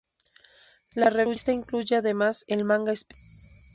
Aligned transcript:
La 0.95 1.11
revista 1.11 1.51
incluye 1.51 1.95
además 1.95 2.43
el 2.47 2.63
manga 2.65 2.91
especial. 2.91 3.21